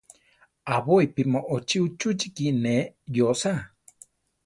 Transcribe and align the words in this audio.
Aʼbóipi 0.73 1.21
moʼochí 1.31 1.77
uchúchiki 1.85 2.45
neʼé 2.63 2.81
yóosa. 3.15 3.51